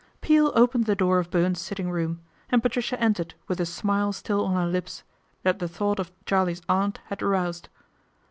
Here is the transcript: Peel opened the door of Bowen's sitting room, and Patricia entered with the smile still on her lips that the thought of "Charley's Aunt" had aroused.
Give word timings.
Peel 0.19 0.51
opened 0.55 0.87
the 0.87 0.95
door 0.95 1.19
of 1.19 1.29
Bowen's 1.29 1.61
sitting 1.61 1.91
room, 1.91 2.21
and 2.49 2.63
Patricia 2.63 2.99
entered 2.99 3.35
with 3.47 3.59
the 3.59 3.67
smile 3.67 4.11
still 4.11 4.43
on 4.45 4.55
her 4.55 4.65
lips 4.65 5.03
that 5.43 5.59
the 5.59 5.67
thought 5.67 5.99
of 5.99 6.11
"Charley's 6.25 6.63
Aunt" 6.67 6.99
had 7.09 7.21
aroused. 7.21 7.69